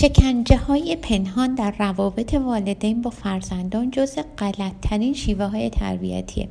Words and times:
شکنجه 0.00 0.56
های 0.56 0.96
پنهان 0.96 1.54
در 1.54 1.74
روابط 1.78 2.34
والدین 2.34 3.02
با 3.02 3.10
فرزندان 3.10 3.90
جز 3.90 4.18
غلطترین 4.38 5.14
شیوه 5.14 5.44
های 5.44 5.70
تربیتیه. 5.70 6.48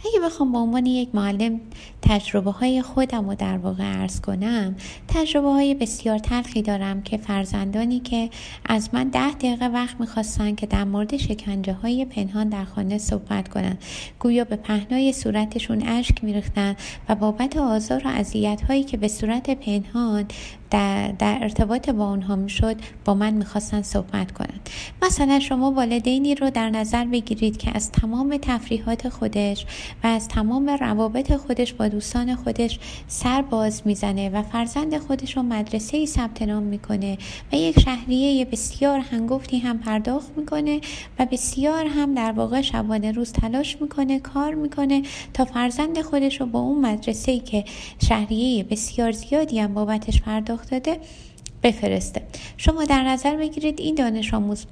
اگه 0.00 0.26
بخوام 0.26 0.52
به 0.52 0.58
عنوان 0.58 0.86
یک 0.86 1.14
معلم 1.14 1.60
تجربه 2.02 2.50
های 2.50 2.82
خودم 2.82 3.28
رو 3.28 3.34
در 3.34 3.58
واقع 3.58 4.00
ارز 4.00 4.20
کنم 4.20 4.76
تجربه 5.08 5.48
های 5.48 5.74
بسیار 5.74 6.18
تلخی 6.18 6.62
دارم 6.62 7.02
که 7.02 7.16
فرزندانی 7.16 8.00
که 8.00 8.30
از 8.66 8.88
من 8.92 9.08
ده 9.08 9.30
دقیقه 9.30 9.68
وقت 9.68 10.00
می‌خواستن 10.00 10.54
که 10.54 10.66
در 10.66 10.84
مورد 10.84 11.16
شکنجه 11.16 11.72
های 11.72 12.04
پنهان 12.04 12.48
در 12.48 12.64
خانه 12.64 12.98
صحبت 12.98 13.48
کنن. 13.48 13.78
گویا 14.18 14.44
به 14.44 14.56
پهنای 14.56 15.12
صورتشون 15.12 15.82
اشک 15.82 16.24
میریختن 16.24 16.76
و 17.08 17.14
بابت 17.14 17.56
آزار 17.56 18.02
و 18.04 18.08
اذیت 18.08 18.62
هایی 18.68 18.84
که 18.84 18.96
به 18.96 19.08
صورت 19.08 19.50
پنهان 19.50 20.26
در, 20.70 21.12
در 21.18 21.38
ارتباط 21.42 21.90
با 21.90 22.10
اونها 22.10 22.36
می‌شد 22.36 22.76
با 23.04 23.14
من 23.14 23.34
می‌خواستن 23.34 23.82
صحبت 23.82 24.32
کنند 24.32 24.70
مثلا 25.02 25.40
شما 25.40 25.70
والدینی 25.70 26.34
رو 26.34 26.50
در 26.50 26.70
نظر 26.70 27.04
بگیرید 27.04 27.56
که 27.56 27.70
از 27.74 27.92
تمام 27.92 28.36
تفریحات 28.42 29.08
خودش 29.08 29.66
و 30.04 30.06
از 30.06 30.28
تمام 30.28 30.68
روابط 30.68 31.36
خودش 31.36 31.72
با 31.72 31.88
دوستان 31.88 32.34
خودش 32.34 32.78
سر 33.06 33.42
باز 33.42 33.82
می‌زنه 33.84 34.28
و 34.28 34.42
فرزند 34.42 34.98
خودش 34.98 35.36
رو 35.36 35.42
مدرسه 35.42 35.96
ای 35.96 36.06
ثبت 36.06 36.42
نام 36.42 36.62
می‌کنه 36.62 37.18
و 37.52 37.56
یک 37.56 37.80
شهریه 37.80 38.44
بسیار 38.44 38.98
هنگفتی 38.98 39.58
هم 39.58 39.78
پرداخت 39.78 40.30
می‌کنه 40.36 40.80
و 41.18 41.26
بسیار 41.26 41.86
هم 41.86 42.14
در 42.14 42.32
واقع 42.32 42.60
شبانه 42.60 43.12
روز 43.12 43.32
تلاش 43.32 43.76
می‌کنه 43.80 44.18
کار 44.18 44.54
می‌کنه 44.54 45.02
تا 45.34 45.44
فرزند 45.44 46.02
خودش 46.02 46.40
رو 46.40 46.46
با 46.46 46.58
اون 46.58 46.80
مدرسه 46.80 47.32
ای 47.32 47.40
که 47.40 47.64
شهریه 48.08 48.64
بسیار 48.64 49.12
زیادی 49.12 49.58
هم 49.58 49.74
بابتش 49.74 50.22
پرداخت 50.22 50.57
داده 50.64 51.00
بفرسته. 51.62 52.22
شما 52.56 52.84
در 52.84 53.02
نظر 53.02 53.36
بگیرید 53.36 53.80
این 53.80 53.94
دانش 53.94 54.34
آموز 54.34 54.66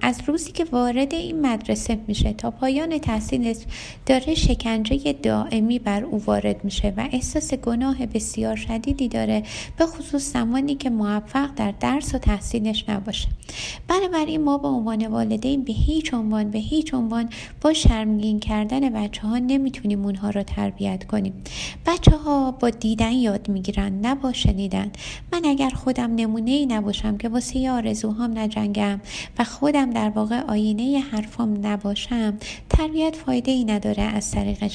از 0.00 0.20
روزی 0.26 0.52
که 0.52 0.64
وارد 0.64 1.14
این 1.14 1.46
مدرسه 1.46 1.98
میشه 2.06 2.32
تا 2.32 2.50
پایان 2.50 2.98
تحصیلش 2.98 3.56
داره 4.06 4.34
شکنجه 4.34 5.12
دائمی 5.12 5.78
بر 5.78 6.04
او 6.04 6.24
وارد 6.24 6.64
میشه 6.64 6.94
و 6.96 7.08
احساس 7.12 7.54
گناه 7.54 8.06
بسیار 8.06 8.56
شدیدی 8.56 9.08
داره 9.08 9.42
به 9.78 9.86
خصوص 9.86 10.32
زمانی 10.32 10.74
که 10.74 10.90
موفق 10.90 11.54
در 11.56 11.74
درس 11.80 12.14
و 12.14 12.18
تحصیلش 12.18 12.84
نباشه. 12.88 13.28
بنابراین 13.88 14.44
ما 14.44 14.58
به 14.58 14.68
عنوان 14.68 15.06
والدین 15.06 15.64
به 15.64 15.72
هیچ 15.72 16.14
عنوان 16.14 16.50
به 16.50 16.58
هیچ 16.58 16.94
عنوان 16.94 17.28
با 17.60 17.72
شرمگین 17.72 18.40
کردن 18.40 18.90
بچه 18.90 19.22
ها 19.22 19.38
نمی‌تونیم 19.38 20.04
اونها 20.04 20.30
رو 20.30 20.42
تربیت 20.42 21.04
کنیم. 21.06 21.32
بچه 21.86 22.16
ها 22.16 22.50
با 22.50 22.70
دیدن 22.70 23.12
یاد 23.12 23.48
می‌گیرن 23.48 24.00
نه 24.00 24.14
با 24.14 24.32
شنیدن. 24.32 24.90
من 25.32 25.44
اگر 25.44 25.70
خودم 25.70 26.14
نمونه 26.14 26.50
ای 26.50 26.66
نباشم 26.66 27.16
که 27.16 27.28
واسه 27.28 27.70
آرزوهام 27.70 28.38
نجنگم 28.38 29.00
و 29.38 29.44
خودم 29.46 29.90
در 29.90 30.10
واقع 30.10 30.40
آینه 30.40 31.04
حرفام 31.12 31.66
نباشم 31.66 32.38
تربیت 32.70 33.16
فایده 33.16 33.52
ای 33.52 33.64
نداره 33.64 34.02
از 34.02 34.30
طریق 34.30 34.68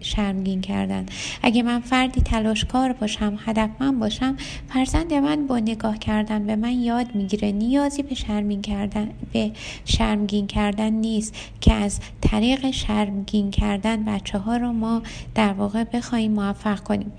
شرمگین 0.00 0.60
کردن. 0.60 1.06
اگه 1.42 1.62
من 1.62 1.80
فردی 1.80 2.20
تلاشکار 2.20 2.92
باشم 2.92 3.38
هدفمند 3.46 3.98
باشم 3.98 4.36
فرزند 4.68 5.14
من 5.14 5.46
با 5.46 5.58
نگاه 5.58 5.98
کردن 5.98 6.46
به 6.46 6.56
من 6.56 6.72
یاد 6.72 7.14
می‌گیره. 7.14 7.52
نیازی 7.52 8.02
به 8.02 8.14
شرمگین 8.14 8.62
کردن 8.62 9.10
به 9.32 9.52
شرمگین 9.84 10.46
کردن 10.46 10.90
نیست 10.90 11.34
که 11.60 11.72
از 11.74 12.00
طریق 12.20 12.70
شرمگین 12.70 13.50
کردن 13.50 14.04
بچه 14.04 14.38
ها 14.38 14.56
رو 14.56 14.72
ما 14.72 15.02
در 15.34 15.52
واقع 15.52 15.84
بخوایم 15.84 16.32
موفق 16.32 16.80
کنیم. 16.80 17.12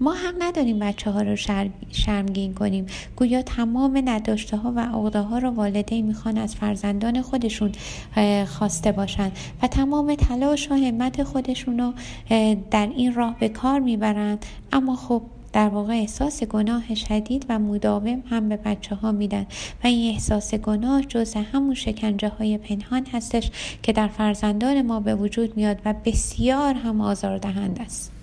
ما 0.00 0.12
هم 0.12 0.34
نداریم 0.38 0.78
بچه 0.78 1.10
ها 1.10 1.22
رو 1.22 1.36
شرمگین 1.90 2.54
کنیم. 2.54 2.86
گویا 3.16 3.42
تمام 3.42 4.02
نداشته 4.04 4.56
ها 4.56 4.72
و 4.76 4.80
عقده 4.80 5.20
ها 5.20 5.38
رو 5.38 5.50
والدین 5.50 6.06
می‌خوان 6.06 6.38
از 6.38 6.54
فرزندان 6.54 7.22
خودشون 7.22 7.72
خواسته 8.46 8.92
باشند 8.92 9.32
و 9.62 9.66
تمام 9.66 10.14
تلاش 10.14 10.70
و 10.70 10.74
همت 10.74 11.22
خودشون 11.22 11.78
رو 11.78 11.92
در 12.70 12.86
این 12.96 13.14
راه 13.14 13.36
به 13.40 13.48
کار 13.48 13.80
می‌برند 13.80 14.46
اما 14.72 14.96
خب 14.96 15.22
در 15.52 15.68
واقع 15.68 15.92
احساس 15.92 16.44
گناه 16.44 16.94
شدید 16.94 17.46
و 17.48 17.58
مداوم 17.58 18.22
هم 18.30 18.48
به 18.48 18.56
بچه 18.56 18.94
ها 18.94 19.12
میدن 19.12 19.46
و 19.84 19.86
این 19.86 20.14
احساس 20.14 20.54
گناه 20.54 21.02
جز 21.02 21.34
همون 21.34 21.74
شکنجه 21.74 22.28
های 22.28 22.58
پنهان 22.58 23.06
هستش 23.12 23.50
که 23.82 23.92
در 23.92 24.08
فرزندان 24.08 24.82
ما 24.82 25.00
به 25.00 25.14
وجود 25.14 25.56
میاد 25.56 25.78
و 25.84 25.94
بسیار 26.04 26.74
هم 26.74 27.00
آزاردهنده 27.00 27.82
است. 27.82 28.19